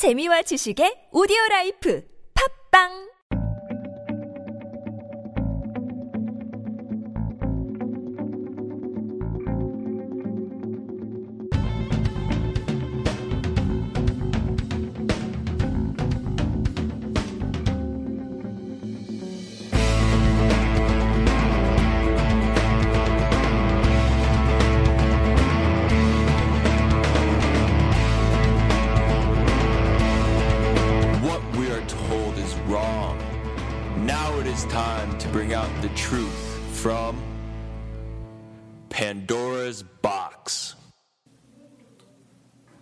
[0.00, 2.00] 재미와 지식의 오디오 라이프.
[2.32, 3.09] 팝빵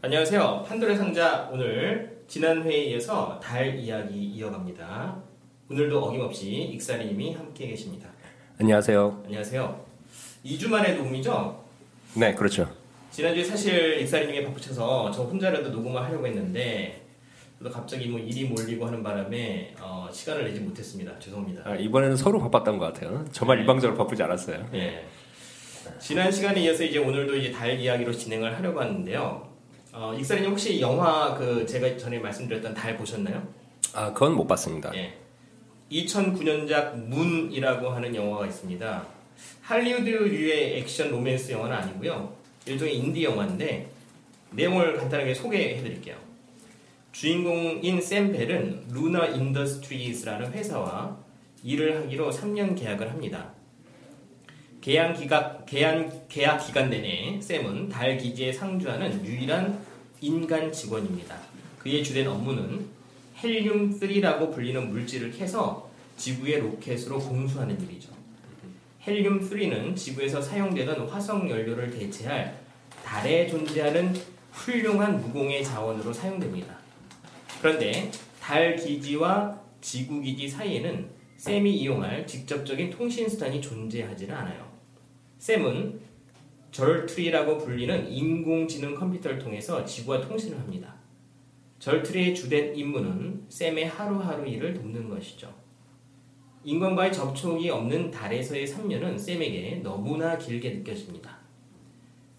[0.09, 0.65] 안녕하세요.
[0.67, 5.23] 판도의 상자 오늘 지난 회에 이어서 달 이야기 이어갑니다.
[5.71, 8.09] 오늘도 어김없이 익사리님이 함께 계십니다.
[8.59, 9.25] 안녕하세요.
[9.27, 9.85] 안녕하세요.
[10.47, 11.63] 2주 만에 녹음이죠?
[12.15, 12.71] 네, 그렇죠.
[13.11, 17.03] 지난주에 사실 익사리님이 바쁘셔서 저 혼자라도 녹음을 하려고 했는데
[17.63, 21.19] 또 갑자기 뭐 일이 몰리고 하는 바람에 어, 시간을 내지 못했습니다.
[21.19, 21.65] 죄송합니다.
[21.67, 23.27] 아, 이번에는 서로 바빴던 것 같아요.
[23.31, 24.71] 정말 일방적으로 바쁘지 않았어요.
[24.73, 25.05] 예.
[25.99, 29.48] 지난 시간에 이어서 이제 오늘도 이제 달 이야기로 진행을 하려고 하는데요.
[30.01, 33.43] 어, 익사리님 혹시 영화 그 제가 전에 말씀드렸던 달 보셨나요?
[33.93, 34.93] 아, 그건 못 봤습니다.
[34.95, 35.19] 예.
[35.91, 39.07] 2009년작 Moon이라고 하는 영화가 있습니다.
[39.63, 42.33] 할리우드류의 액션 로맨스 영화는 아니고요.
[42.67, 43.91] 일종의 인디 영화인데
[44.53, 46.17] 내용을 간단하게 소개해 드릴게요.
[47.11, 51.19] 주인공인 샘 벨은 Lunar Industries라는 회사와
[51.65, 53.51] 일을 하기로 3년 계약을 합니다.
[54.81, 59.88] 계약 기간, 계약, 계약 기간 내내 샘은 달 기지에 상주하는 유일한
[60.21, 61.39] 인간 직원입니다.
[61.79, 62.87] 그의 주된 업무는
[63.41, 68.11] 헬륨3라고 불리는 물질을 캐서 지구의 로켓으로 공수하는 일이죠.
[69.05, 72.59] 헬륨3는 지구에서 사용되던 화석 연료를 대체할
[73.05, 74.13] 달에 존재하는
[74.53, 76.77] 훌륭한 무공해 자원으로 사용됩니다.
[77.61, 78.11] 그런데
[78.41, 84.69] 달 기지와 지구 기지 사이에는 샘이 이용할 직접적인 통신 수단이 존재하지는 않아요.
[85.39, 86.01] 샘은
[86.71, 90.95] 절트리라고 불리는 인공지능 컴퓨터를 통해서 지구와 통신을 합니다.
[91.79, 95.53] 절트리의 주된 임무는 샘의 하루하루 일을 돕는 것이죠.
[96.65, 101.39] 인간과의 접촉이 없는 달에서의 3년은 샘에게 너무나 길게 느껴집니다.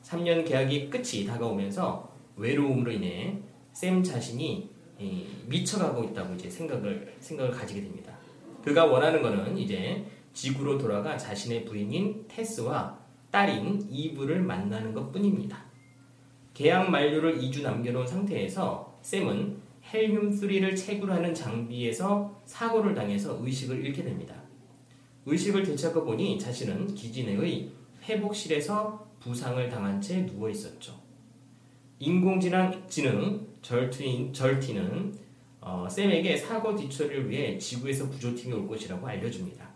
[0.03, 3.39] 3년 계약이 끝이 다가오면서 외로움으로 인해
[3.71, 4.69] 샘 자신이
[4.99, 8.13] 이, 미쳐가고 있다고 이제 생각을 생각을 가지게 됩니다.
[8.63, 12.98] 그가 원하는 것은 이제 지구로 돌아가 자신의 부인인 테스와
[13.31, 15.65] 딸인 이브를 만나는 것 뿐입니다.
[16.53, 19.57] 계약 만료를 2주 남겨놓은 상태에서 샘은
[19.91, 24.35] 헬륨3를 채굴하는 장비에서 사고를 당해서 의식을 잃게 됩니다.
[25.25, 27.69] 의식을 되찾고 보니 자신은 기지 내의
[28.03, 30.99] 회복실에서 부상을 당한 채 누워 있었죠.
[31.99, 35.13] 인공지능 지능 절티는, 절티는
[35.61, 39.69] 어, 샘에게 사고 뒤처리를 위해 지구에서 구조팀이 올 것이라고 알려줍니다.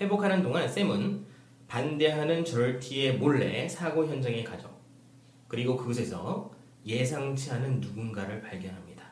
[0.00, 1.24] 회복하는 동안 샘은
[1.70, 4.68] 반대하는 절티의 몰래 사고 현장에 가죠.
[5.46, 6.50] 그리고 그곳에서
[6.84, 9.04] 예상치 않은 누군가를 발견합니다.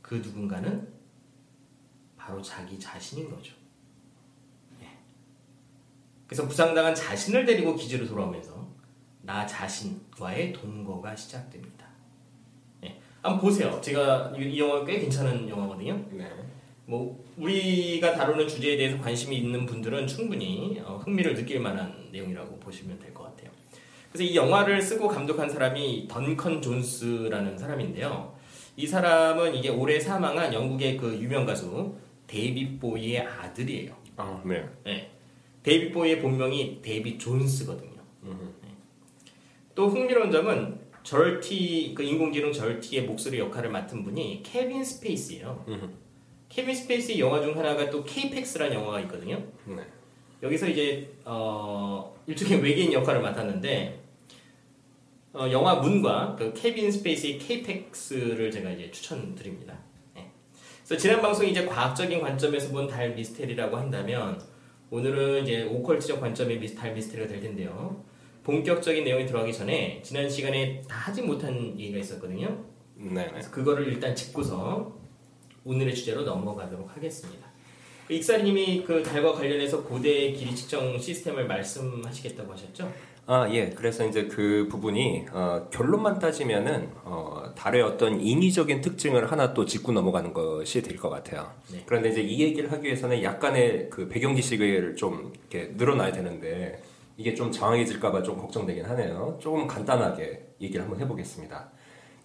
[0.00, 0.88] 그 누군가는
[2.16, 3.54] 바로 자기 자신인 거죠.
[4.80, 4.96] 예.
[6.28, 8.64] 그래서 부상당한 자신을 데리고 기지로 돌아오면서
[9.22, 11.88] 나 자신과의 동거가 시작됩니다.
[12.84, 13.00] 예.
[13.22, 13.80] 한번 보세요.
[13.80, 15.94] 제가 이, 이 영화 꽤 괜찮은 영화거든요.
[16.12, 16.30] 네.
[16.86, 22.98] 뭐 우리가 다루는 주제에 대해서 관심이 있는 분들은 충분히 어, 흥미를 느낄 만한 내용이라고 보시면
[22.98, 23.50] 될 것 같아요.
[24.10, 28.34] 그래서 이 영화를 쓰고 감독한 사람이 던컨 존스라는 사람인데요.
[28.76, 31.94] 이 사람은 이게 올해 사망한 영국의 그 유명 가수
[32.26, 33.94] 데이빗 보위의 아들이에요.
[34.16, 34.64] 아, 네.
[34.84, 35.10] 네.
[35.62, 38.00] 데이빗 보위의 본명이 데이빗 존스거든요.
[38.62, 38.70] 네.
[39.74, 45.64] 또 흥미로운 점은 거티 그 인공지능 거티의 목소리 역할을 맡은 분이 케빈 스페이시예요.
[46.52, 49.42] 케빈 스페이시 영화 중 하나가 또 K-PAX라는 영화가 있거든요.
[49.64, 49.82] 네.
[50.42, 54.02] 여기서 이제 어, 일종의 외계인 역할을 맡았는데
[55.32, 59.78] 어, 영화 Moon과 그 케빈 스페이시의 K-PAX를 제가 이제 추천드립니다.
[60.14, 60.30] 네.
[60.84, 64.38] 그래서 지난 방송 이제 과학적인 관점에서 본 달 미스테리라고 한다면
[64.90, 68.04] 오늘은 이제 오컬트적 관점의 미스, 달 미스테리가 될 텐데요.
[68.42, 72.62] 본격적인 내용이 들어가기 전에 지난 시간에 다 하지 못한 얘기가 있었거든요.
[72.96, 73.22] 네.
[73.22, 73.28] 네.
[73.30, 75.00] 그래서 그거를 일단 짚고서
[75.64, 77.46] 오늘의 주제로 넘어가도록 하겠습니다.
[78.08, 82.92] 그 익사님이 그 달과 관련해서 고대 길이 측정 시스템을 말씀하시겠다고 하셨죠?
[83.26, 83.70] 아, 예.
[83.70, 89.92] 그래서 이제 그 부분이 어, 결론만 따지면은 어, 달의 어떤 인위적인 특징을 하나 또 짚고
[89.92, 91.52] 넘어가는 것이 될 것 같아요.
[91.70, 91.84] 네.
[91.86, 96.82] 그런데 이제 이 얘기를 하기 위해서는 약간의 그 배경 지식을 좀 이렇게 늘어놔야 되는데
[97.16, 99.38] 이게 좀 장황해질까봐 좀 걱정되긴 하네요.
[99.40, 101.70] 조금 간단하게 얘기를 한번 해보겠습니다.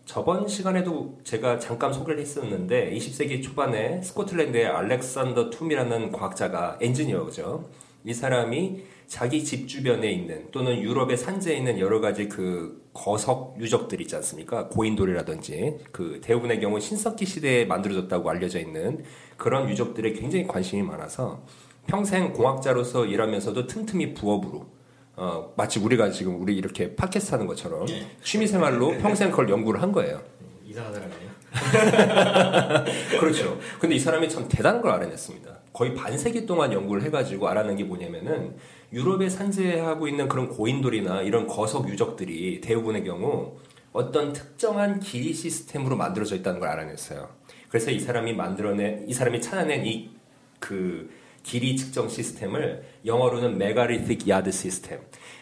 [0.07, 7.69] 저번 시간에도 제가 잠깐 소개를 했었는데 20세기 초반에 스코틀랜드의 알렉산더 툼이라는 과학자가 엔지니어죠.
[8.06, 14.00] 이 사람이 자기 집 주변에 있는 또는 유럽의 산지에 있는 여러 가지 그 거석 유적들
[14.00, 14.69] 있지 않습니까?
[14.69, 19.03] 고인돌이라든지 그 대부분의 경우 신석기 시대에 만들어졌다고 알려져 있는
[19.36, 21.44] 그런 유적들에 굉장히 관심이 많아서
[21.86, 24.76] 평생 공학자로서 일하면서도 틈틈이 부업으로
[25.18, 28.08] 어, 마치 우리가 지금 우리 이렇게 팟캐스트 하는 것처럼 예.
[28.24, 30.22] 취미 생활로 평생 그걸 연구를 한 거예요.
[30.66, 31.28] 이상한 사람이네요.
[33.19, 33.60] 그렇죠.
[33.80, 35.58] 근데 이 사람이 참 대단한 걸 알아냈습니다.
[35.74, 38.56] 거의 반세기 동안 연구를 해가지고 알아낸 게 뭐냐면은
[38.94, 43.58] 유럽의 산지에 하고 있는 그런 고인돌이나 이런 거석 유적들이 대부분의 경우
[43.92, 47.28] 어떤 특정한 길이 시스템으로 만들어져 있다는 걸 알아냈어요.
[47.70, 50.18] 그래서 이 사람이 만들어낸, 이 사람이 찾아낸 이
[50.60, 51.10] 그
[51.48, 55.00] 길이 측정 시스템을 영어로는 megalithic yard system.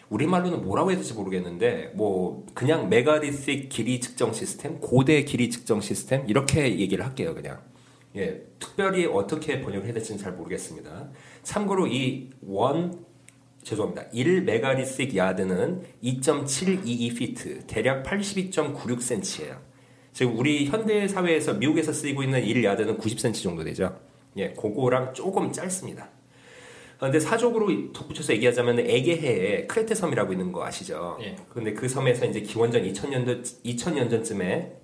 [0.08, 6.24] 우리말로는 뭐라고 해야 될지 모르겠는데 뭐 그냥 megalithic 길이 측정 시스템, 고대 길이 측정 시스템
[6.28, 7.60] 이렇게 얘기를 할게요, 그냥.
[8.14, 11.10] 예, 특별히 어떻게 번역을 해야 될지는 잘 모르겠습니다.
[11.42, 13.04] 참고로 이 원
[13.64, 14.04] 죄송합니다.
[14.12, 19.58] 1 megalithic yard는 2.722 피트, 대략 82.96cm예요.
[20.12, 23.98] 지금 우리 현대 사회에서 미국에서 쓰이고 있는 1야드는 90cm 정도 되죠.
[24.36, 26.08] 예, 그거랑 조금 짧습니다.
[26.98, 31.18] 근데 사족으로 덧붙여서 얘기하자면 에게해에 크레테 섬이라고 있는 거 아시죠?
[31.20, 31.36] 예.
[31.50, 34.76] 근데 그 섬에서 이제 기원전 2000년도 2000년 전쯤에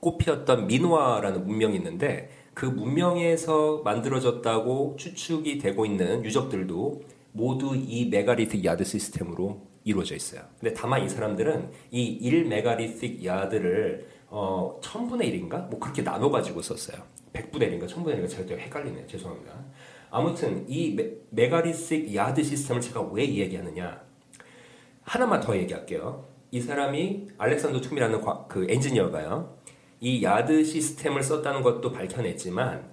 [0.00, 7.02] 꽃피었던 미노아라는 문명이 있는데 그 문명에서 만들어졌다고 추측이 되고 있는 유적들도
[7.32, 10.42] 모두 이 megalithic yard system으로 이루어져 있어요.
[10.58, 15.68] 근데 다만 이 사람들은 이 1 megalithic yard를 어, 1000분의 1인가?
[15.68, 17.02] 뭐 그렇게 나눠가지고 썼어요.
[17.32, 17.86] 100분의 1인가?
[17.88, 18.28] 1000분의 1인가?
[18.28, 19.06] 제가 헷갈리네요.
[19.06, 19.52] 죄송합니다.
[20.10, 24.02] 아무튼 이 메, 메가리틱 야드 시스템을 제가 왜 얘기하느냐.
[25.02, 26.28] 하나만 더 얘기할게요.
[26.50, 29.56] 이 사람이 알렉산더 툼이라는 과- 그 엔지니어가요.
[30.00, 32.90] 이 야드 시스템을 썼다는 것도 밝혀냈지만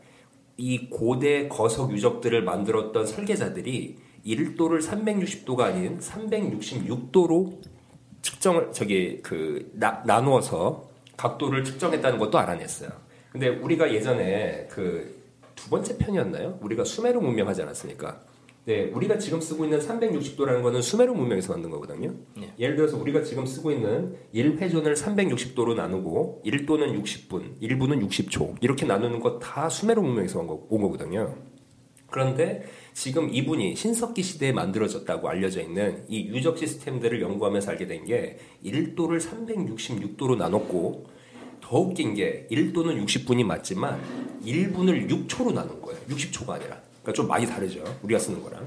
[0.58, 7.62] 이 고대 거석 유적들을 만들었던 설계자들이 1도를 360도가 아닌 366도로
[8.22, 12.90] 측정을 저기 그 나, 나누어서 각도를 측정했다는 것도 알아냈어요.
[13.32, 15.18] 근데 우리가 예전에 그
[15.58, 16.60] 두 번째 편이었나요?
[16.62, 18.22] 우리가 수메르 문명 하지 않았습니까?
[18.66, 22.14] 네, 우리가 지금 쓰고 있는 360도라는 거는 수메르 문명에서 만든 거거든요.
[22.38, 22.54] 네.
[22.60, 29.20] 예를 들어서 우리가 지금 쓰고 있는 1회전을 360도로 나누고 1도는 60분, 1분은 60초 이렇게 나누는
[29.20, 31.36] 거다 수메르 문명에서 온, 거, 온 거거든요.
[32.10, 32.64] 그런데
[32.94, 39.20] 지금 이분이 신석기 시대에 만들어졌다고 알려져 있는 이 유적 시스템들을 연구하면서 알게 된 게 1도를
[39.20, 41.17] 366도로 나눴고
[41.68, 44.02] 더 웃긴 게 1도는 60분이 맞지만
[44.46, 46.00] 1분을 6초로 나눈 거예요.
[46.08, 46.82] 60초가 아니라.
[47.02, 47.84] 그러니까 좀 많이 다르죠.
[48.04, 48.66] 우리가 쓰는 거랑.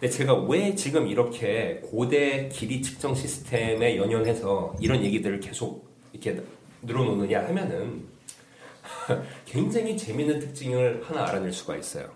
[0.00, 6.42] 근데 제가 왜 지금 이렇게 고대 길이 측정 시스템에 연연해서 이런 얘기들을 계속 이렇게
[6.82, 8.04] 늘어놓느냐 하면은
[9.44, 12.08] 굉장히 재밌는 특징을 하나 알아낼 수가 있어요.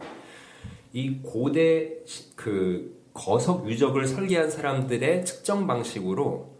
[0.94, 6.51] 이 고대 시- 그 거석 유적을 설계한 사람들의 측정 방식으로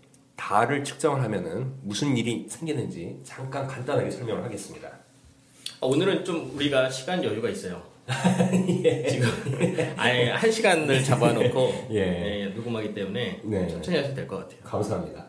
[0.43, 4.89] 달을 측정을 하면은 무슨 일이 생기는지 잠깐 간단하게 설명을 하겠습니다.
[5.81, 7.81] 어, 오늘은 좀 우리가 시간 여유가 있어요.
[9.09, 9.29] 지금
[9.97, 12.41] 아예 한 시간을 잡아놓고 예.
[12.41, 13.69] 예, 녹음하기 때문에 네.
[13.69, 14.59] 천천히 하셔도 될 것 같아요.
[14.65, 15.27] 감사합니다.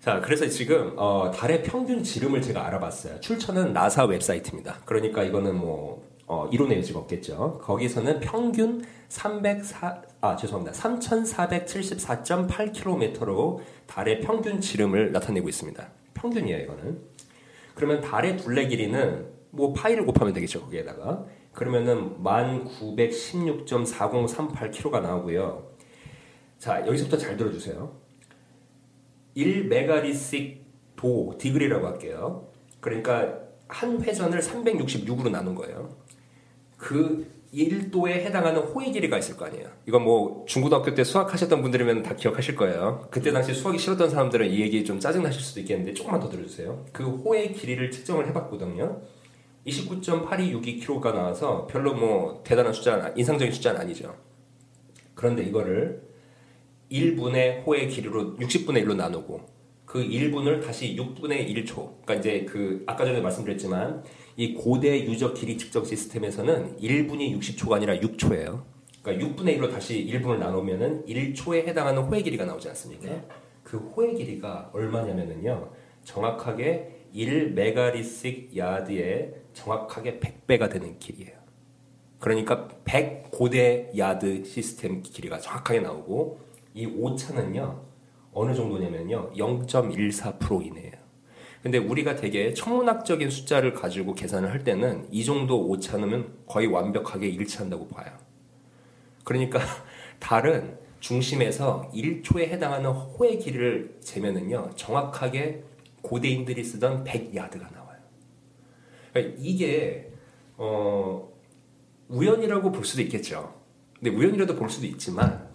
[0.00, 3.18] 자, 그래서 지금 어, 달의 평균 지름을 제가 알아봤어요.
[3.20, 4.78] 출처는 나사 웹사이트입니다.
[4.84, 7.60] 그러니까 이거는 뭐 어, 이론의 여지가 없겠죠.
[7.62, 10.74] 거기서는 평균 304, 아 죄송합니다.
[10.78, 15.86] 3,474.8km로 달의 평균 지름을 나타내고 있습니다.
[16.14, 17.02] 평균이에요, 이거는.
[17.74, 21.26] 그러면 달의 둘레 길이는 뭐 파이를 곱하면 되겠죠, 거기에다가.
[21.52, 25.70] 그러면은 1916.4038km가 나오고요.
[26.58, 27.94] 자, 여기서부터 잘 들어주세요.
[29.36, 30.62] 1메가리씩
[30.96, 32.48] 도, 디그리라고 할게요.
[32.80, 36.00] 그러니까 한 회전을 366으로 나눈 거예요.
[36.82, 39.68] 그 1도에 해당하는 호의 길이가 있을 거 아니에요.
[39.86, 43.06] 이건 뭐 중고등학교 때 수학하셨던 분들이면 다 기억하실 거예요.
[43.08, 46.86] 그때 당시 수학이 싫었던 사람들은 이 얘기 좀 짜증나실 수도 있겠는데 조금만 더 들어주세요.
[46.92, 49.00] 그 호의 길이를 측정을 해봤거든요.
[49.64, 54.16] 29.8262km가 나와서 별로 뭐 대단한 숫자는 인상적인 숫자는 아니죠.
[55.14, 56.02] 그런데 이거를
[56.90, 59.40] 1분의 호의 길이로 60분의 1로 나누고
[59.84, 62.02] 그 1분을 다시 6분의 1초.
[62.02, 64.02] 그러니까 이제 그 아까 전에 말씀드렸지만
[64.36, 68.62] 이 고대 유적 길이 측정 시스템에서는 1분이 60초가 아니라 6초예요.
[69.02, 73.08] 그러니까 6분의 1로 다시 1분을 나누면은 1초에 해당하는 호의 길이가 나오지 않습니까?
[73.08, 73.22] 네.
[73.62, 75.70] 그 호의 길이가 얼마냐면은요.
[76.04, 81.42] 정확하게 1메가리씩 야드에 정확하게 100배가 되는 길이에요.
[82.18, 86.38] 그러니까 100 고대 야드 시스템 길이가 정확하게 나오고
[86.74, 87.82] 이 오차는요
[88.32, 90.91] 어느 정도냐면요 0.14% 이내예요.
[91.62, 97.86] 근데 우리가 되게 천문학적인 숫자를 가지고 계산을 할 때는 이 정도 오차는 거의 완벽하게 일치한다고
[97.88, 98.10] 봐요.
[99.22, 99.60] 그러니까
[100.18, 105.62] 달은 중심에서 1초에 해당하는 호의 길이를 재면은요, 정확하게
[106.02, 107.98] 고대인들이 쓰던 100야드가 나와요.
[109.12, 110.10] 그러니까 이게,
[110.56, 111.32] 어,
[112.08, 113.54] 우연이라고 볼 수도 있겠죠.
[113.98, 115.48] 근데 우연이라도 볼 수도 있지만,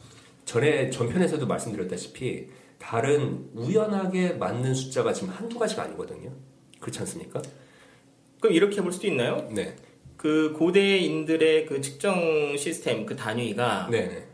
[0.44, 2.50] 전에 전편에서도 말씀드렸다시피,
[2.80, 6.32] 달은 우연하게 맞는 숫자가 지금 한두 가지가 아니거든요.
[6.80, 7.42] 그렇지 않습니까?
[8.40, 9.48] 그럼 이렇게 볼 수도 있나요?
[9.52, 9.76] 네.
[10.16, 14.26] 그 고대인들의 그 측정 시스템 그 단위가 네네.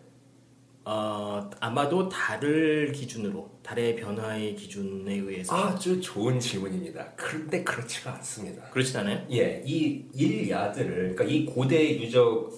[0.85, 7.13] 어, 아마도 달을 기준으로 달의 변화의 기준에 의해서 아주 좋은 질문입니다.
[7.15, 8.63] 그런데 그렇지가 않습니다.
[8.69, 9.25] 그렇진 않아요?
[9.31, 12.51] 예, 이 일야드를 그러니까 이 고대 유적을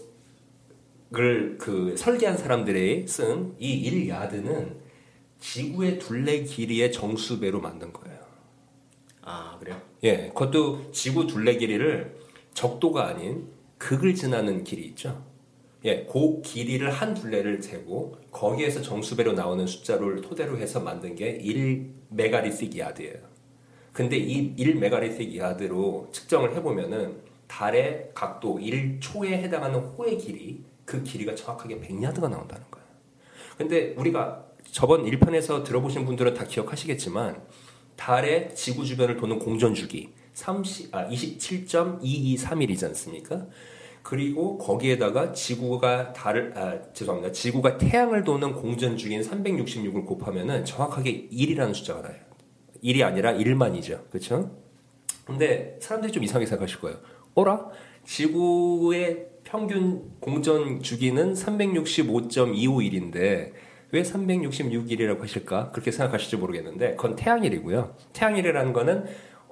[1.60, 4.85] 그 설계한 사람들이 쓴 이 일야드는
[5.40, 8.20] 지구의 둘레 길이의 정수배로 만든 거예요.
[9.22, 9.82] 아 그래요?
[10.04, 12.16] 예, 그것도 지구 둘레 길이를
[12.54, 15.24] 적도가 아닌 극을 지나는 길이 있죠.
[15.84, 22.78] 예, 그 길이를 한 둘레를 재고 거기에서 정수배로 나오는 숫자를 토대로 해서 만든 게 1메가리틱
[22.78, 23.36] 야드예요.
[23.94, 31.80] 근데 이 1메가리틱 야드로 측정을 해보면은 달의 각도 1초에 해당하는 호의 길이 그 길이가 정확하게
[31.80, 32.88] 100야드가 나온다는 거예요.
[33.58, 34.45] 근데 우리가
[34.76, 37.42] 저번 1편에서 들어보신 분들은 다 기억하시겠지만
[37.96, 43.48] 달의 지구 주변을 도는 공전 주기 30, 아, 27.223일이지 않습니까?
[44.04, 47.32] 그리고 거기에다가 지구가 달을 아, 죄송합니다.
[47.32, 52.18] 지구가 태양을 도는 공전 주기인 366을 곱하면은 정확하게 1이라는 숫자가 나요.
[52.84, 54.10] 1이 아니라 1만이죠.
[54.10, 54.58] 그렇죠?
[55.24, 56.98] 근데 사람들이 좀 이상하게 생각하실 거예요.
[57.34, 57.70] 어라?
[58.04, 63.54] 지구의 평균 공전 주기는 365.251인데
[63.92, 65.72] 왜 366일이라고 하실까?
[65.72, 67.96] 그렇게 생각하실지 모르겠는데 그건 태양일이고요.
[68.14, 69.06] 태양일이라는 거는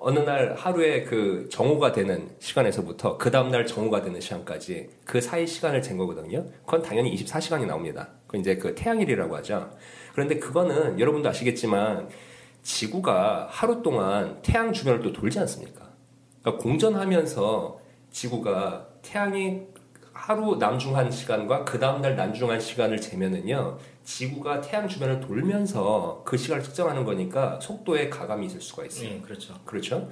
[0.05, 5.81] 어느 날 하루에 그 정오가 되는 시간에서부터 그 다음날 정오가 되는 시간까지 그 사이 시간을
[5.81, 6.45] 잰 거거든요.
[6.65, 8.09] 그건 당연히 24시간이 나옵니다.
[8.27, 9.71] 그 이제 그 태양일이라고 하죠.
[10.11, 12.09] 그런데 그거는 여러분도 아시겠지만
[12.63, 15.89] 지구가 하루 동안 태양 주변을 또 돌지 않습니까?
[16.41, 17.79] 그러니까 공전하면서
[18.11, 19.61] 지구가 태양이
[20.25, 27.03] 하루 남중한 시간과 그 다음날 남중한 시간을 재면은요, 지구가 태양 주변을 돌면서 그 시간을 측정하는
[27.03, 29.09] 거니까 속도에 가감이 있을 수가 있어요.
[29.09, 29.53] 네, 그렇죠.
[29.65, 30.09] 그렇죠?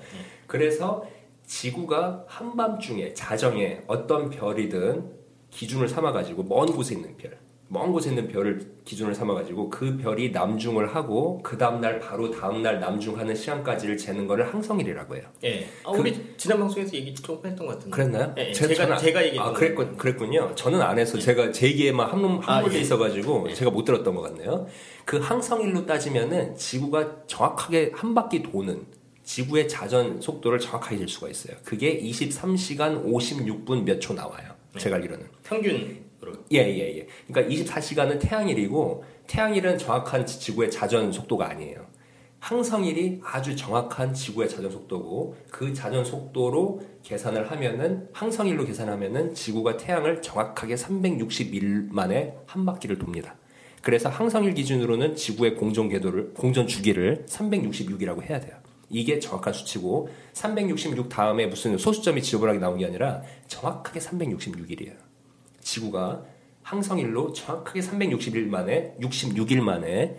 [0.48, 1.06] 그래서
[1.46, 5.14] 지구가 한밤중에 자정에 어떤 별이든
[5.50, 7.40] 기준을 삼아가지고 먼 곳에 있는 별,
[7.74, 13.34] 먼 곳에 있는 별을 기준을 삼아가지고 그 별이 남중을 하고 그 다음날 바로 다음날 남중하는
[13.34, 15.24] 시간까지를 재는 거를 항성일이라고 해요.
[15.46, 15.70] 예.
[15.86, 17.96] 아, 그- 우리 지난 방송에서 얘기 조금 했던 것 같은데.
[17.96, 18.36] 그랬나요?
[18.38, 18.52] 예, 예.
[18.52, 20.54] 제- 제가 저는- 제가 얘기했던 아, 그랬군, 그랬군요.
[20.54, 22.82] 저는 안 해서 제가 제 얘기에만 함몰, 아, 함몰돼 예.
[22.82, 23.54] 있어가지고 예.
[23.54, 24.68] 제가 못 들었던 것 같네요.
[25.06, 28.82] 그 항성일로 따지면은 지구가 정확하게 한 바퀴 도는
[29.24, 31.56] 지구의 자전 속도를 정확하게 잴 수가 있어요.
[31.64, 34.52] 그게 23시간 56분 몇 초 나와요.
[34.78, 35.26] 제가 알기로는.
[35.44, 36.44] 평균 으로.
[36.52, 37.08] 예, 예, 예.
[37.28, 41.86] 그러니까 24시간은 태양일이고 태양일은 정확한 지- 지구의 자전 속도가 아니에요.
[42.40, 50.24] 항성일이 아주 정확한 지구의 자전 속도고 그 자전 속도로 계산을 하면은 항성일로 계산하면은 지구가 태양을
[50.24, 53.36] 정확하게 360일 만에 한 바퀴를 돕니다.
[53.84, 58.56] 그래서 항성일 기준으로는 지구의 공전 궤도를 공전 주기를 366이라고 해야 돼요.
[58.90, 64.96] 이게 정확한 수치고 366 다음에 무슨 소수점이 지저분하게 나온 게 아니라 정확하게 366일이에요.
[65.62, 66.24] 지구가
[66.64, 70.18] 항성일로 정확하게 360일 만에 66일 만에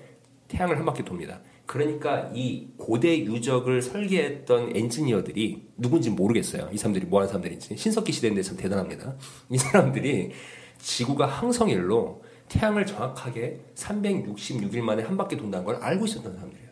[0.49, 1.41] 태양을 한 바퀴 돕니다.
[1.67, 6.69] 그러니까 이 고대 유적을 설계했던 엔지니어들이 누군지 모르겠어요.
[6.73, 7.77] 이 사람들이 뭐 하는 사람들인지.
[7.77, 9.17] 신석기 시대인데 참 대단합니다.
[9.51, 10.33] 이 사람들이
[10.79, 16.69] 지구가 항성일로 태양을 정확하게 366일 만에 한 바퀴 돈다는 걸 알고 있었던 사람들이에요.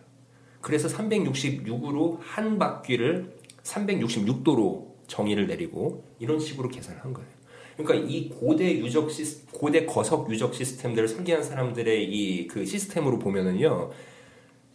[0.60, 7.30] 그래서 366으로 한 바퀴를 366도로 정의를 내리고 이런 식으로 계산을 한 거예요.
[7.76, 13.90] 그러니까 이 고대 유적 시스 고대 거석 유적 시스템들을 설계한 사람들의 이 그 시스템으로 보면은요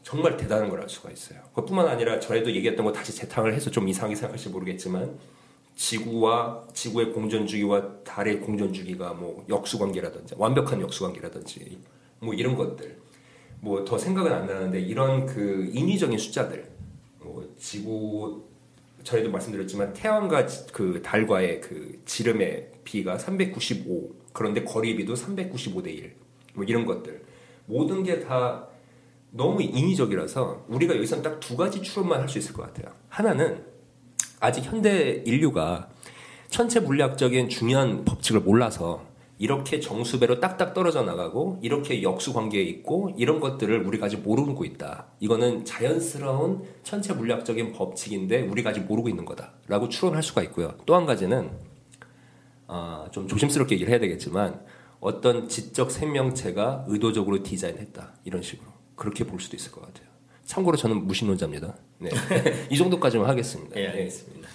[0.04, 1.40] 정말 대단한 걸 알 수가 있어요.
[1.54, 5.18] 그뿐만 아니라 전에도 얘기했던 거 다시 재탕을 해서 좀 이상하게 생각할지 모르겠지만
[5.76, 11.78] 지구와 지구의 공전 주기와 달의 공전 주기가 뭐 역수 관계라든지 완벽한 역수 관계라든지
[12.20, 12.98] 뭐 이런 것들
[13.62, 16.70] 뭐 더 생각은 안 나는데 이런 그 인위적인 숫자들
[17.20, 18.44] 뭐 지구
[19.04, 26.16] 전에도 말씀드렸지만 태양과 지- 그 달과의 그 지름의 비가 395 그런데 거리비도 395 대 1.
[26.54, 27.24] 뭐 이런 것들
[27.66, 28.68] 모든 게 다
[29.32, 32.94] 너무 인위적이라서 우리가 여기서 딱두 가지 추론만 할 수 있을 것 같아요.
[33.10, 33.66] 하나는
[34.40, 35.90] 아직 현대 인류가
[36.50, 39.04] 천체 물리학적인 중요한 법칙을 몰라서
[39.38, 45.08] 이렇게 정수배로 딱딱 떨어져 나가고 이렇게 역수 관계에 있고 이런 것들을 우리가 아직 모르고 있다.
[45.20, 50.76] 이거는 자연스러운 천체 물리학적인 법칙인데 우리가 아직 모르고 있는 거다라고 추론할 수가 있고요.
[50.86, 51.50] 또 한 가지는
[52.68, 54.62] 아, 좀 조심스럽게 얘기를 해야 되겠지만
[55.00, 60.08] 어떤 지적 생명체가 의도적으로 디자인했다 이런 식으로 그렇게 볼 수도 있을 것 같아요.
[60.46, 61.76] 참고로 저는 무신론자입니다.
[62.00, 62.10] 네.
[62.70, 63.80] 이 정도까지만 하겠습니다.
[63.80, 64.48] 예, 알겠습니다.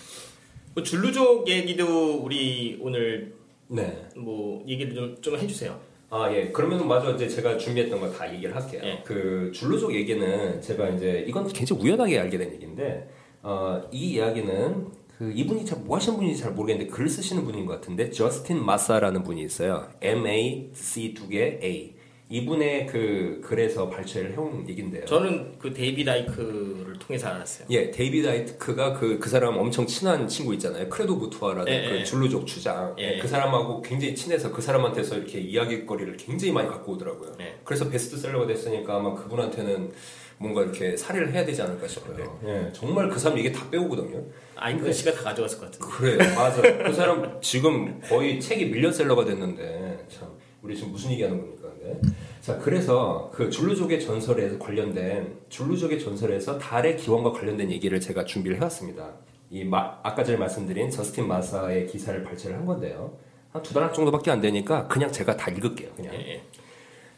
[0.74, 3.34] 뭐 줄루족 얘기도 우리 오늘
[3.68, 4.08] 네.
[4.16, 5.78] 뭐 얘기를 좀, 좀 해주세요.
[6.10, 6.50] 아, 예.
[6.50, 8.80] 그러면 마저 이제 제가 준비했던 거 다 얘기를 할게요.
[8.84, 9.02] 예.
[9.04, 13.08] 그 줄루족 얘기는 제가 이제 이건 굉장히 우연하게 알게 된 얘기인데,
[13.42, 14.88] 어, 이 이야기는
[15.20, 19.22] 그 이분이 참 뭐 하시는 분인지 잘 모르겠는데 글 쓰시는 분인 것 같은데, 저스틴 마사라는
[19.22, 19.86] 분이 있어요.
[20.00, 21.94] M-A-C 두 개 A.
[22.30, 25.04] 이분의 그 글에서 발췌를 해온 얘기인데요.
[25.04, 27.66] 저는 그 데이비드 아이크를 통해서 알았어요.
[27.70, 30.88] 예, 데이비드 아이크가 그, 그 사람 엄청 친한 친구 있잖아요.
[30.88, 32.04] 크레도 무투아라는 예, 그 예.
[32.04, 32.94] 줄루족 추장.
[32.98, 37.32] 예, 그 사람하고 굉장히 친해서 그 사람한테서 이렇게 이야기거리를 굉장히 많이 갖고 오더라고요.
[37.40, 37.56] 예.
[37.64, 39.90] 그래서 베스트셀러가 됐으니까 아마 그분한테는
[40.40, 42.40] 뭔가 이렇게 살해를 해야 되지 않을까 싶어요.
[42.46, 44.22] 예, 정말 그 사람 얘기 다 빼오거든요.
[44.56, 45.94] 아임근 씨가 다 가져갔을 것 같은데.
[45.94, 46.62] 그래, 맞아.
[46.62, 50.28] 그 사람 지금 거의 책이 밀리언셀러가 됐는데 참
[50.62, 51.68] 우리 지금 무슨 얘기하는 겁니까?
[51.78, 52.00] 근데
[52.40, 59.10] 자, 그래서 그 줄루족의 전설에 관련된 줄루족의 전설에서 달의 기원과 관련된 얘기를 제가 준비를 해왔습니다.
[59.50, 63.14] 이 마- 아까 전에 말씀드린 저스틴 마사의 기사를 발췌를 한 건데요.
[63.52, 65.90] 한 두 달 정도밖에 안 되니까 그냥 제가 다 읽을게요.
[65.96, 66.14] 그냥.
[66.14, 66.42] 예, 예.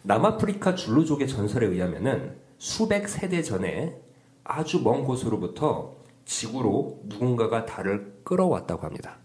[0.02, 4.00] 남아프리카 줄루족의 전설에 의하면은 수백 세대 전에
[4.44, 9.18] 아주 먼 곳으로부터 지구로 누군가가 달을 끌어왔다고 합니다.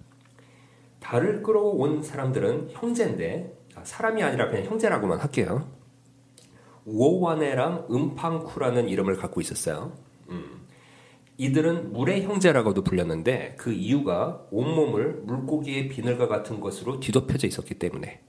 [0.99, 5.69] 달을 끌어온 사람들은 형제인데 아, 사람이 아니라 그냥 형제라고만 할게요.
[6.85, 9.93] 우오와네랑 음팡쿠라는 이름을 갖고 있었어요.
[10.31, 10.65] 음.
[11.37, 18.19] 이들은 물의 형제라고도 불렸는데 그 이유가 온몸을 물고기의 비늘과 같은 것으로 뒤덮여져 있었기 때문에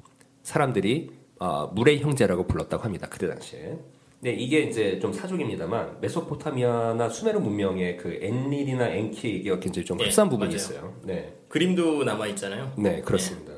[0.42, 3.08] 사람들이 어, 물의 형제라고 불렀다고 합니다.
[3.08, 3.78] 그때 당시에.
[4.20, 10.06] 네, 이게 이제 좀 사족입니다만 메소포타미아나 수메르 문명의 그 엔릴이나 엔키 얘기가 굉장히 좀 예,
[10.06, 10.56] 흡사한 부분이 맞아요.
[10.56, 11.00] 있어요.
[11.04, 12.72] 네, 그림도 남아 있잖아요.
[12.76, 13.52] 네 그렇습니다.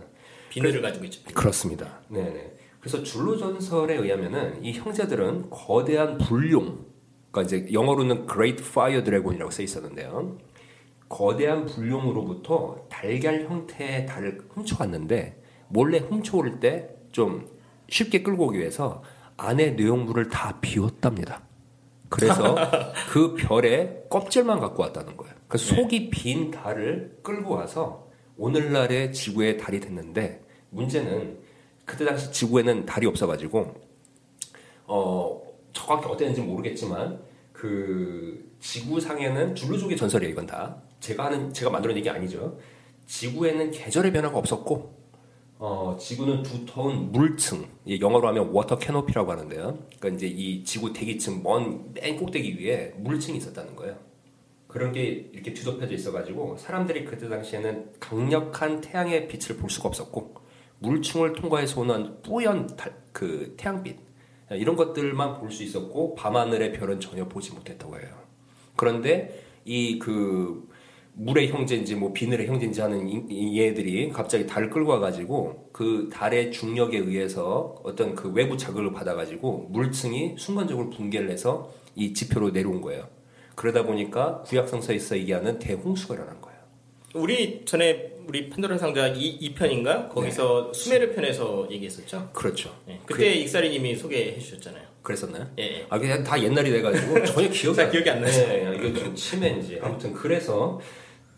[0.51, 1.23] 비늘을 가지고 있죠.
[1.33, 2.01] 그렇습니다.
[2.09, 2.57] 네 네.
[2.81, 6.85] 그래서 줄루 전설에 의하면은 이 형제들은 거대한 불룡,
[7.31, 10.39] 그러니까 이제 영어로는 Great Fire Dragon이라고 써 있었는데요.
[11.09, 17.49] 거대한 불룡으로부터 달걀 형태의 달을 훔쳐왔는데 몰래 훔쳐올 때 좀
[17.89, 19.03] 쉽게 끌고 오기 위해서
[19.41, 21.43] 안에 내용물을 다 비웠답니다.
[22.11, 22.55] 그래서
[23.09, 25.35] 그 별의 껍질만 갖고 왔다는 거예요.
[25.49, 31.39] 그 속이 빈 달을 끌고 와서 오늘날의 지구의 달이 됐는데 문제는
[31.87, 33.75] 그때 당시 지구에는 달이 없어가지고
[34.87, 37.21] 어 정확히 어땠는지 모르겠지만
[37.53, 42.59] 그 지구상에는 줄루족의 전설이에요 이건 다 제가 하는 제가 만들어낸 얘기 아니죠
[43.07, 45.00] 지구에는 계절의 변화가 없었고
[45.63, 49.79] 어, 지구는 두터운 물층, 이 영어로 하면 water canopy라고 하는데요.
[49.99, 53.99] 그러니까 이제 이 지구 대기층 먼 맨 꼭대기 위에 물층이 있었다는 거예요.
[54.67, 60.35] 그런 게 이렇게 뒤덮여져 있어가지고 사람들이 그때 당시에는 강력한 태양의 빛을 볼 수가 없었고
[60.79, 63.99] 물층을 통과해서 오는 뿌연 달, 그 태양빛
[64.53, 68.09] 이런 것들만 볼 수 있었고 밤하늘의 별은 전혀 보지 못했다고 해요.
[68.77, 70.70] 그런데 이 그
[71.21, 77.77] 물의 형제인지 뭐 비늘의 형제인지 하는 얘들이 갑자기 달을 끌고 와가지고 그 달의 중력에 의해서
[77.83, 83.07] 어떤 그 외부 자극을 받아가지고 물층이 순간적으로 붕괴를 해서 이 지표로 내려온 거예요.
[83.55, 86.59] 그러다 보니까 구약성서에서 얘기하는 대홍수가 일어난 거예요.
[87.15, 92.31] 우리 전에 우리 판도라 상자 2, 편인가 거기서 수메르 편에서 얘기했었죠.
[92.33, 92.75] 그렇죠.
[92.89, 94.85] 예, 그때 익사리님이 소개해 주셨잖아요.
[95.03, 95.49] 그랬었나요?
[95.59, 95.87] 예, 예.
[95.91, 98.47] 아, 그냥 다 옛날이 돼가지고 전혀 기억이 잘안 기억이 안 나죠.
[98.47, 99.81] 네, 이거 좀 치매인지.
[99.83, 100.81] 아무튼 그래서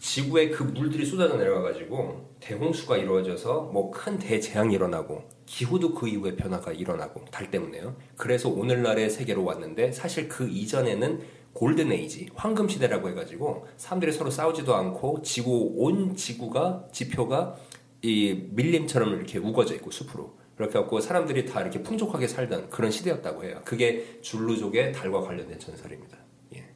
[0.03, 6.73] 지구에 그 물들이 쏟아져 내려가가지고 대홍수가 이루어져서 뭐 큰 대재앙이 일어나고 기후도 그 이후에 변화가
[6.73, 7.95] 일어나고 달 때문에요.
[8.17, 11.21] 그래서 오늘날의 세계로 왔는데 사실 그 이전에는
[11.53, 17.57] 골든 에이지, 황금 시대라고 해가지고 사람들이 서로 싸우지도 않고 지구 온 지구가 지표가
[18.03, 23.45] 이 밀림처럼 이렇게 우거져 있고 숲으로 그렇게 갖고 사람들이 다 이렇게 풍족하게 살던 그런 시대였다고
[23.45, 23.61] 해요.
[23.65, 26.19] 그게 줄루족의 달과 관련된 전설입니다.
[26.57, 26.75] 예.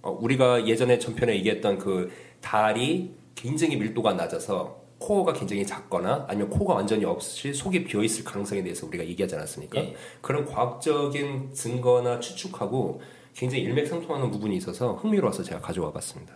[0.00, 6.74] 어, 우리가 예전에 전편에 얘기했던 그 달이 굉장히 밀도가 낮아서 코어가 굉장히 작거나 아니면 코가
[6.74, 9.78] 완전히 없이 속이 비어 있을 가능성에 대해서 우리가 얘기하지 않았습니까?
[9.78, 9.94] 예.
[10.22, 13.02] 그런 과학적인 증거나 추측하고
[13.34, 16.34] 굉장히 일맥상통하는 부분이 있어서 흥미로워서 제가 가져와 봤습니다.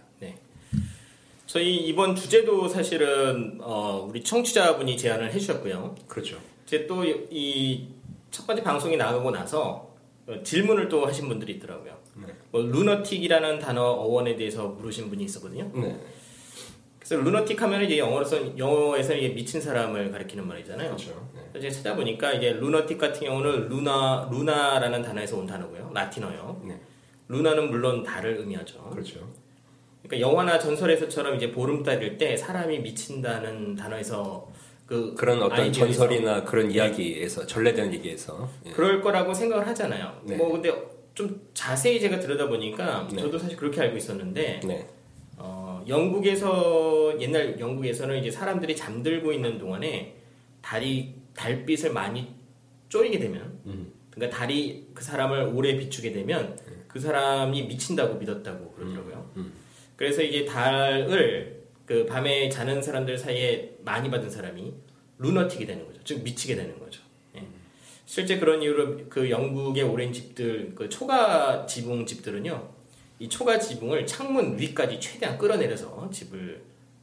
[1.47, 5.97] 저희 이번 주제도 사실은 어, 우리 청취자분이 제안을 해주셨고요.
[6.07, 6.39] 그렇죠.
[6.67, 9.91] 이제 또 이 첫 번째 방송이 나가고 나서
[10.27, 11.99] 어, 질문을 또 하신 분들이 있더라고요.
[12.27, 12.35] 네.
[12.51, 15.71] 뭐 루너틱이라는 단어 어원에 대해서 물으신 분이 있었거든요.
[15.75, 16.01] 네.
[16.99, 20.89] 그래서 루너틱 하면 이제 영어로서 영어에서 이게 미친 사람을 가리키는 말이잖아요.
[20.89, 21.29] 그렇죠.
[21.35, 21.61] 네.
[21.61, 25.91] 제가 찾아보니까 이제 루너틱 같은 경우는 루나 루나라는 단어에서 온 단어고요.
[25.95, 26.63] 라틴어요.
[26.65, 26.81] 네.
[27.29, 28.91] 루나는 물론 달을 의미하죠.
[28.91, 29.29] 그렇죠.
[30.03, 34.49] 그러니까 영화나 전설에서처럼 이제 보름달일 때 사람이 미친다는 단어에서
[34.87, 38.71] 그 그런 어떤 전설이나 그런 이야기에서 전래되는 얘기에서 예.
[38.71, 40.21] 그럴 거라고 생각을 하잖아요.
[40.25, 40.37] 네.
[40.37, 40.73] 뭐 근데
[41.21, 43.21] 좀 자세히 제가 들여다보니까 네.
[43.21, 44.89] 저도 사실 그렇게 알고 있었는데 네.
[45.37, 50.17] 어, 영국에서 옛날 영국에서는 이제 사람들이 잠들고 있는 동안에
[50.63, 52.29] 달이 달빛을 많이
[52.89, 53.93] 쪼이게 되면 음.
[54.11, 59.31] 그러니까 달이 그 사람을 오래 비추게 되면 그 사람이 미친다고 믿었다고 그러더라고요.
[59.37, 59.53] 음.
[59.97, 64.73] 그래서 이제 달을 그 밤에 자는 사람들 사이에 많이 받은 사람이
[65.19, 66.01] 루너틱이 되는 거죠.
[66.03, 67.03] 즉 미치게 되는 거죠.
[68.11, 68.13] 예.
[68.13, 72.69] 실제 그런 이유로 그 영국의 오랜 집들 그 초가 지붕 집들은요.
[73.21, 76.61] 이 초가 지붕을 창문 위까지 최대한 끌어내려서 집을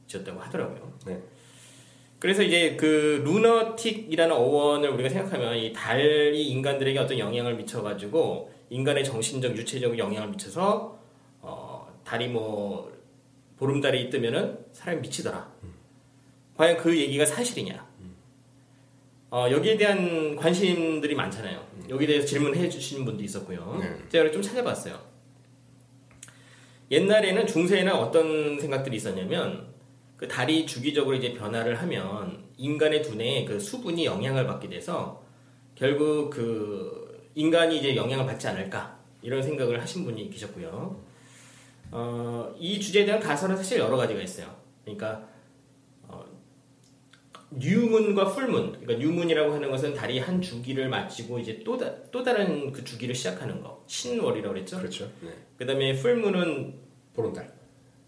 [0.07, 0.93] 지었다고 하더라고요.
[1.05, 1.21] 네.
[2.19, 9.55] 그래서 이제 그 루너틱이라는 어원을 우리가 생각하면 이 달이 인간들에게 어떤 영향을 미쳐가지고 인간의 정신적,
[9.55, 10.99] 유체적 영향을 미쳐서
[11.41, 12.91] 어, 달이 뭐
[13.57, 15.51] 보름달이 뜨면은 사람이 미치더라.
[16.57, 17.86] 과연 그 얘기가 사실이냐?
[19.29, 21.65] 어, 여기에 대한 관심들이 많잖아요.
[21.89, 23.77] 여기에 대해서 질문해 주신 분도 있었고요.
[23.81, 23.97] 네.
[24.09, 24.97] 제가 좀 찾아봤어요.
[26.89, 29.67] 옛날에는 중세에는 어떤 생각들이 있었냐면
[30.15, 35.21] 그 달이 주기적으로 이제 변화를 하면 인간의 두뇌에 그 수분이 영향을 받게 돼서
[35.75, 40.99] 결국 그 인간이 이제 영향을 받지 않을까 이런 생각을 하신 분이 계셨고요.
[41.91, 44.55] 어, 이 주제에 대한 가설은 사실 여러 가지가 있어요.
[44.83, 45.27] 그러니까 어,
[47.51, 52.71] 뉴문과 풀문, 그러니까 뉴문이라고 하는 것은 달이 한 주기를 마치고 이제 또, 다, 또 다른
[52.71, 54.77] 그 주기를 시작하는 거, 신월이라고 그랬죠.
[54.77, 55.09] 그렇죠.
[55.21, 55.29] 네.
[55.57, 56.73] 그 다음에 풀문은
[57.15, 57.57] 보름달.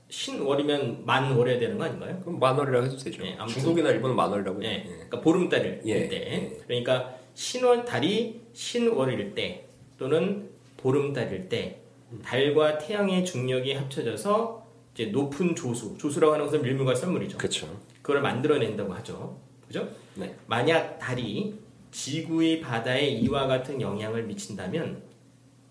[0.09, 2.19] 신월이면 만월에 되는 거 아닌가요?
[2.21, 3.21] 그럼 만월이라고 해도 되죠.
[3.21, 3.37] 네.
[3.47, 4.83] 중국이나 일본은 만월이라고 네, 해요.
[4.85, 4.89] 예.
[4.89, 6.57] 그러니까 보름달일 예, 때, 예.
[6.65, 9.65] 그러니까 신월 달이 신월일 때
[9.97, 11.79] 또는 보름달일 때
[12.23, 17.37] 달과 태양의 중력이 합쳐져서 이제 높은 조수, 조수라고 하는 것은 밀물과 썰물이죠.
[17.37, 17.67] 그렇죠.
[18.09, 19.39] 그걸 만들어낸다고 하죠.
[19.67, 19.87] 그죠?
[20.15, 20.35] 네.
[20.47, 21.53] 만약 달이
[21.91, 25.03] 지구의 바다에 이와 같은 영향을 미친다면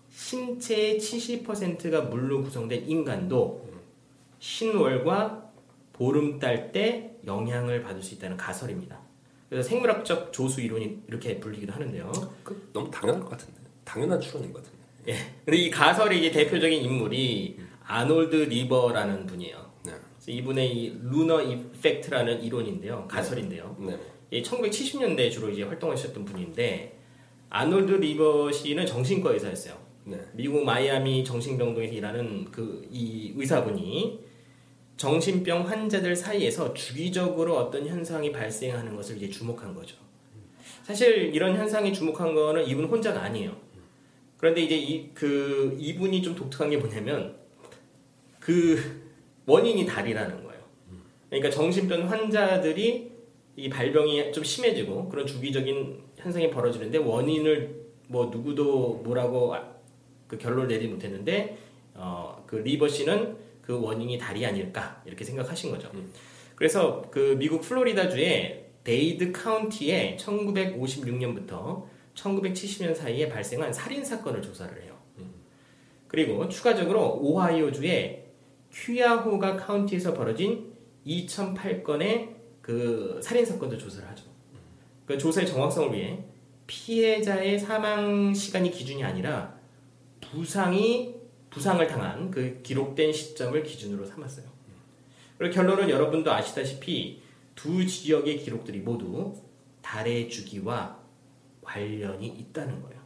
[0.09, 3.67] 신체의 70%가 물로 구성된 인간도
[4.39, 5.51] 신월과
[5.91, 8.97] 보름달 때 영향을 받을 수 있다는 가설입니다.
[9.49, 12.09] 그래서 생물학적 조수 이론이 이렇게 불리기도 하는데요.
[12.45, 13.59] 그 너무 당연할 것 같은데.
[13.83, 14.85] 당연한 추론인 것 같은데.
[15.09, 15.17] 예.
[15.43, 19.68] 근데 이 가설의 대표적인 인물이 아놀드 리버라는 분이에요.
[20.29, 20.35] 네.
[20.35, 23.07] 이분의 이 lunar effect라는 이론인데요.
[23.07, 23.75] 가설인데요.
[23.79, 23.97] 네.
[24.31, 26.99] 이 1970년대에 주로 이제 활동하셨던 분인데
[27.49, 29.75] 아놀드 리버 씨는 정신과 의사였어요.
[30.05, 30.19] 네.
[30.33, 34.19] 미국 마이애미 정신병동에서 일하는 그 이 의사분이
[34.97, 39.95] 정신병 환자들 사이에서 주기적으로 어떤 현상이 발생하는 것을 이제 주목한 거죠.
[40.83, 43.55] 사실 이런 현상이 주목한 거는 이분 혼자가 아니에요.
[44.37, 47.35] 그런데 이제 이, 그, 이분이 좀 독특한 게 뭐냐면
[48.39, 49.08] 그
[49.49, 50.59] 원인이 달이라는 거예요.
[51.29, 53.11] 그러니까 정신병 환자들이
[53.55, 57.75] 이 발병이 좀 심해지고 그런 주기적인 현상이 벌어지는데 원인을
[58.07, 59.69] 뭐 누구도 뭐라고 아-
[60.27, 61.57] 그 결론을 내지 못했는데
[61.95, 65.91] 어, 그 리버 씨는 그 원인이 달이 아닐까 이렇게 생각하신 거죠.
[66.55, 71.83] 그래서 그 미국 플로리다 주의 데이드 카운티에 1956년부터
[72.15, 74.97] 1970년 사이에 발생한 살인 사건을 조사를 해요.
[76.07, 78.25] 그리고 추가적으로 오하이오 주의
[78.73, 80.73] 쿠야호가 카운티에서 벌어진
[81.05, 84.25] 2008건의 그 살인 사건도 조사를 하죠.
[85.05, 86.23] 그 조사의 정확성을 위해
[86.67, 89.57] 피해자의 사망 시간이 기준이 아니라
[90.21, 91.15] 부상이
[91.49, 94.45] 부상을 당한 그 기록된 시점을 기준으로 삼았어요.
[95.39, 97.23] 그리고 결론은 여러분도 아시다시피
[97.55, 99.35] 두 지역의 기록들이 모두
[99.81, 100.99] 달의 주기와
[101.63, 103.01] 관련이 있다는 거예요.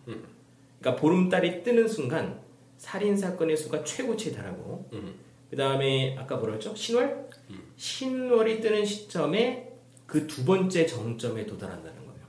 [0.80, 2.42] 그러니까 보름달이 뜨는 순간
[2.78, 5.16] 살인 사건의 수가 최고치에 달하고 음.
[5.54, 6.74] 그 다음에 아까 뭐라 했죠?
[6.74, 7.30] 신월?
[7.76, 9.72] 신월이 뜨는 시점에
[10.08, 12.26] 그 두 번째 정점에 도달한다는 거예요.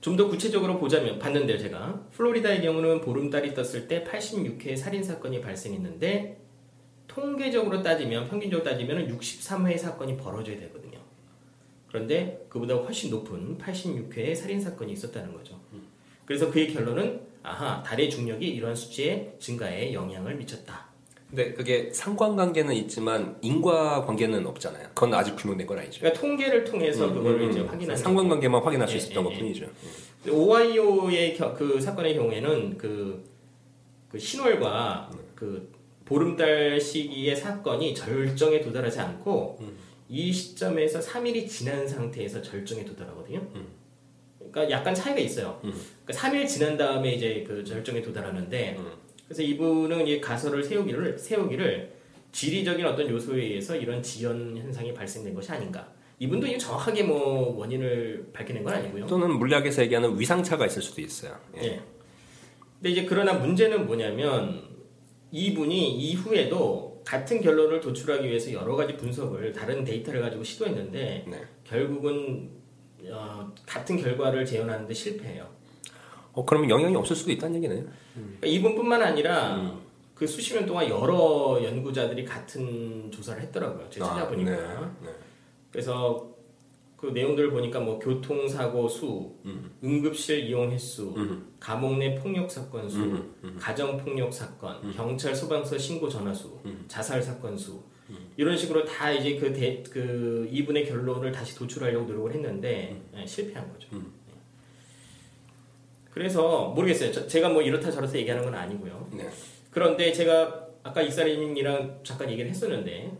[0.00, 6.40] 좀더 구체적으로 보자면 봤는데요, 제가 플로리다의 경우는 보름달이 떴을 때 86회의 살인 사건이 발생했는데
[7.06, 10.98] 통계적으로 따지면 평균적으로 따지면 63회의 사건이 벌어져야 되거든요.
[11.86, 15.60] 그런데 그보다 훨씬 높은 86회의 살인 사건이 있었다는 거죠.
[16.24, 20.93] 그래서 그의 결론은 아하 달의 중력이 이러한 수치의 증가에 영향을 미쳤다.
[21.34, 24.86] 근데 그게 상관관계는 있지만 인과관계는 없잖아요.
[24.94, 25.98] 그건 아직 규명된 건 아니죠.
[25.98, 27.66] 그러니까 통계를 통해서 음, 그걸 음, 이제 음.
[27.66, 29.66] 확인하는 상관관계만 확인할 수 예, 있었던 예, 것 뿐이죠.
[30.22, 33.24] 근데 오하이오의 겨- 그 사건의 경우에는 그,
[34.08, 35.72] 그 신월과 그
[36.04, 39.76] 보름달 시기의 사건이 절정에 도달하지 않고 음.
[40.08, 43.38] 이 시점에서 3일이 지난 상태에서 절정에 도달하거든요.
[43.56, 43.66] 음.
[44.38, 45.58] 그러니까 약간 차이가 있어요.
[45.60, 49.03] 그러니까 3일 지난 다음에 이제 그 절정에 도달하는데 음.
[49.26, 51.92] 그래서 이분은 이 가설을 세우기를 세우기를
[52.32, 55.88] 지리적인 어떤 요소에 의해서 이런 지연 현상이 발생된 것이 아닌가.
[56.18, 59.06] 이분도 이게 정확하게 뭐 원인을 밝혀낸 건 아니고요.
[59.06, 61.38] 또는 물리학에서 얘기하는 위상차가 있을 수도 있어요.
[61.58, 61.62] 예.
[61.62, 61.82] 예.
[62.76, 64.62] 근데 이제 그러나 문제는 뭐냐면
[65.30, 71.42] 이분이 이후에도 같은 결론을 도출하기 위해서 여러 가지 분석을 다른 데이터를 가지고 시도했는데 네.
[71.64, 72.50] 결국은
[73.10, 75.48] 어, 같은 결과를 재현하는데 실패해요.
[76.34, 77.84] 어, 그러면 영향이 없을 수도 있다는 얘기네요.
[78.14, 79.80] 그러니까 이분뿐만 아니라 음.
[80.14, 83.88] 그 수십 년 동안 여러 연구자들이 같은 조사를 했더라고요.
[83.90, 84.50] 제가 찾아보니까.
[84.50, 84.56] 네,
[85.02, 85.10] 네.
[85.70, 86.34] 그래서
[86.96, 89.34] 그 내용들을 보니까 뭐 교통사고 수,
[89.82, 91.52] 응급실 이용 횟수, 음.
[91.60, 96.84] 감옥 내 폭력 사건 수, 음, 가정 폭력 사건, 경찰 소방서 신고 전화 수, 음.
[96.88, 97.82] 자살 사건 수
[98.36, 103.18] 이런 식으로 다 이제 그, 대, 그 이분의 결론을 다시 도출하려고 노력을 했는데 음.
[103.18, 103.88] 네, 실패한 거죠.
[106.14, 106.20] 네.
[106.20, 107.10] 그래서 모르겠어요.
[107.12, 109.08] 저- 제가 뭐 이렇다 저렇다 얘기하는 건 아니고요.
[109.12, 109.28] 네.
[109.70, 113.10] 그런데 제가 아까 이사님이랑 잠깐 얘기를 했었는데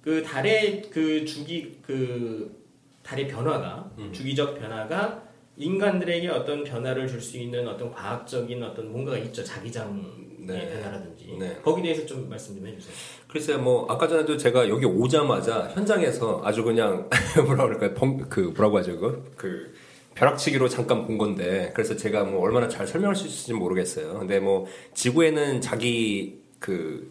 [0.00, 2.62] 그 달의 그 주기 그
[3.02, 5.22] 달의 변화가 주기적 변화가
[5.58, 10.02] 인간들에게 어떤 변화를 줄 수 있는 어떤 과학적인 어떤 뭔가가 있죠 자기장의
[10.38, 10.68] 네.
[10.70, 11.56] 변화라든지 네.
[11.62, 12.94] 거기에 대해서 좀 말씀 좀 해주세요.
[13.28, 17.08] 글쎄요, 뭐 아까 전에도 제가 여기 오자마자 현장에서 아주 그냥
[17.44, 17.94] 뭐라 그럴까요?
[17.94, 19.74] 벙- 그 뭐라고 하죠, 그, 그
[20.14, 24.18] 벼락치기로 잠깐 본 건데 그래서 제가 뭐 얼마나 잘 설명할 수 있을지 모르겠어요.
[24.18, 27.10] 근데 뭐 지구에는 자기 그,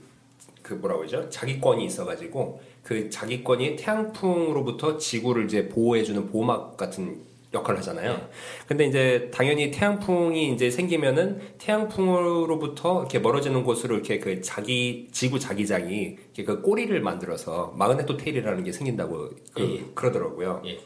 [0.61, 1.29] 그 뭐라고 하죠?
[1.29, 8.29] 자기권이 있어가지고 그 자기권이 태양풍으로부터 지구를 이제 보호해주는 보호막 같은 역할을 하잖아요.
[8.65, 16.17] 근데 이제 당연히 태양풍이 이제 생기면은 태양풍으로부터 이렇게 멀어지는 곳으로 이렇게 그 자기 지구 자기장이
[16.33, 19.85] 이렇게 그 꼬리를 만들어서 마그네토 테일이라는 게 생긴다고 그, 예.
[19.93, 20.61] 그러더라고요.
[20.65, 20.79] 예.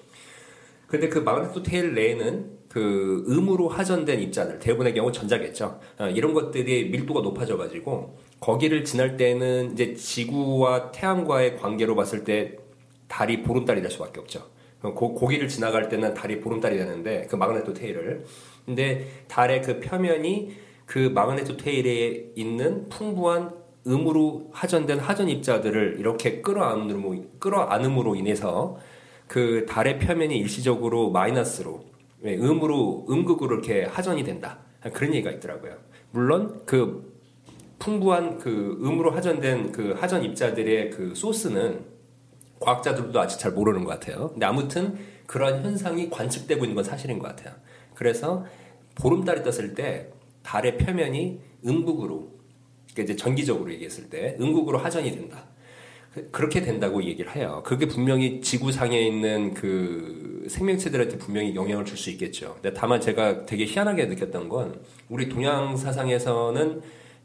[0.88, 5.80] 근데 그 마그네토 테일 내에는 그 음으로 하전된 입자들 대부분의 경우 전자겠죠.
[5.98, 12.58] 어, 이런 것들이 밀도가 높아져 가지고 거기를 지날 때는 이제 지구와 태양과의 관계로 봤을 때
[13.08, 14.44] 달이 보름달이 될 수밖에 없죠.
[14.82, 18.24] 그 고기를 지나갈 때는 달이 보름달이 되는데 그 마그네토 테일을
[18.66, 20.52] 근데 달의 그 표면이
[20.86, 23.52] 그 마그네토 테일에 있는 풍부한
[23.88, 28.78] 음으로 하전된 하전 입자들을 이렇게 끌어안음으로 끌어안음으로 인해서
[29.28, 31.86] 그 달의 표면이 일시적으로 마이너스로
[32.26, 34.60] 예, 음으로 음극으로 이렇게 하전이 된다
[34.94, 35.78] 그런 얘기가 있더라고요.
[36.12, 37.14] 물론 그
[37.80, 41.86] 풍부한 그 음으로 하전된 그 하전 입자들의 그 소스는
[42.60, 44.30] 과학자들도 아직 잘 모르는 것 같아요.
[44.30, 47.54] 근데 아무튼 그런 현상이 관측되고 있는 건 사실인 것 같아요.
[47.94, 48.46] 그래서
[48.96, 50.10] 보름달이 떴을 때
[50.44, 52.32] 달의 표면이 음극으로
[52.94, 55.46] 그러니까 이제 전기적으로 얘기했을 때 음극으로 하전이 된다.
[56.16, 57.62] 그- 그렇게 된다고 얘기를 해요.
[57.66, 62.54] 그게 분명히 지구상에 있는 그 생명체들한테 분명히 영향을 줄 수 있겠죠.
[62.62, 66.82] 근데 다만 제가 되게 희한하게 느꼈던 건 우리 동양 사상에서는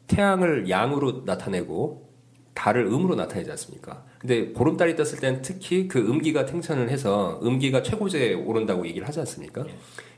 [0.07, 2.10] 태양을 양으로 나타내고
[2.53, 4.03] 달을 음으로 나타내지 않습니까?
[4.19, 9.65] 근데 보름달이 떴을 때는 특히 그 음기가 탱천을 해서 음기가 최고제에 오른다고 얘기를 하지 않습니까?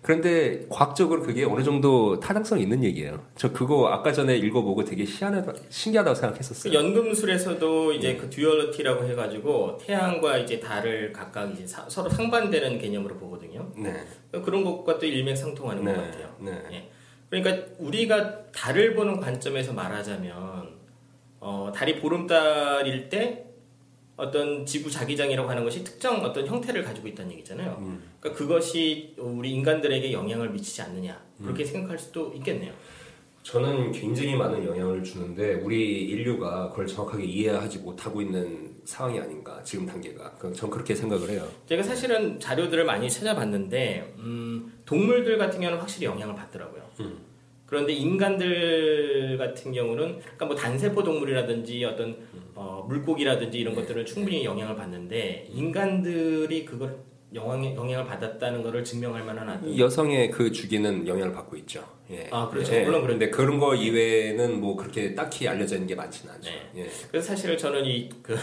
[0.01, 3.23] 그런데 과학적으로 그게 어느 정도 타당성이 있는 얘기예요.
[3.37, 6.73] 저 그거 아까 전에 읽어보고 되게 희한하다, 신기하다고 그 생각했었어요.
[6.73, 13.71] 연금술에서도 이제 그 듀얼리티라고 해가지고 태양과 이제 달을 각각 이제 사- 서로 상반되는 개념으로 보거든요.
[13.77, 13.93] 네.
[14.43, 16.35] 그런 것과 또 일맥상통하는 네, 것 같아요.
[16.39, 16.51] 네.
[16.73, 16.89] 예.
[17.29, 20.82] 그러니까 우리가 달을 보는 관점에서 말하자면
[21.45, 23.43] 어, 달이 보름달일 때
[24.15, 27.75] 어떤 지구 자기장이라고 하는 것이 특정 어떤 형태를 가지고 있다는 얘기잖아요.
[27.81, 28.01] 음.
[28.21, 31.43] 그러니까 그것이 우리 인간들에게 영향을 미치지 않느냐 음.
[31.45, 32.71] 그렇게 생각할 수도 있겠네요.
[33.41, 39.85] 저는 굉장히 많은 영향을 주는데 우리 인류가 그걸 정확하게 이해하지 못하고 있는 상황이 아닌가 지금
[39.85, 40.33] 단계가.
[40.35, 41.45] 그- 전 그렇게 생각을 해요.
[41.67, 46.83] 제가 사실은 자료들을 많이 찾아봤는데 음, 동물들 같은 경우는 확실히 영향을 받더라고요.
[47.01, 47.17] 음.
[47.73, 52.15] 그런데 인간들 같은 경우는 그러니까 뭐 단세포 동물이라든지 어떤
[52.53, 56.95] 어, 물고기라든지 이런 것들은 충분히 영향을 받는데 인간들이 그걸
[57.33, 61.83] 영향, 영향을 받았다는 것을 증명할 만한 어떤 이 여성의 그 주기는 영향을 받고 있죠.
[62.11, 62.27] 예.
[62.29, 62.75] 아, 그렇죠.
[62.75, 62.83] 예.
[62.83, 66.51] 물론 그런데 그런 거 이외에는 뭐 그렇게 딱히 알려져 있는 게 많지는 않죠.
[66.51, 66.83] 네.
[66.83, 66.87] 예.
[67.09, 68.37] 그래서 사실 저는 이그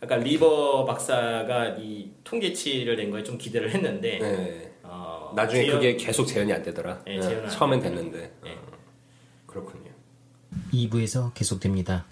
[0.00, 4.70] 아까 리버 박사가 이 통계치를 낸 거에 좀 기대를 했는데 예.
[4.82, 7.02] 어, 나중에 재현- 그게 계속 재현이 안 되더라.
[7.08, 7.20] 예, 예.
[7.20, 7.80] 재현은 안 처음엔.
[7.80, 8.18] 됐는데.
[8.46, 8.50] 예.
[8.50, 8.63] 어, 그렇군요.
[10.72, 12.06] 2부에서 계속됩니다.